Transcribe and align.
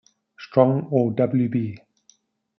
Strong 0.39 0.87
or 0.89 1.11
W. 1.11 1.47
B. 1.47 1.77